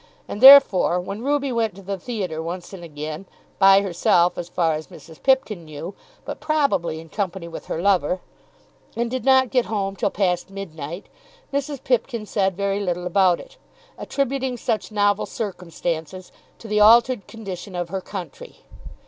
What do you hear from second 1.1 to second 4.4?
Ruby went to the theatre once and again, by herself